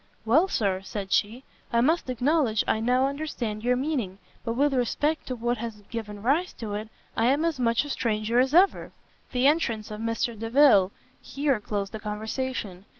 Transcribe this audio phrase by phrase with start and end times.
[0.25, 5.27] "Well, Sir," said she, "I must acknowledge I now understand your meaning; but with respect
[5.27, 8.93] to what has given rise to it, I am as much a stranger as ever."
[9.31, 10.91] The entrance of Mr Delvile
[11.21, 12.85] here closed the conversation.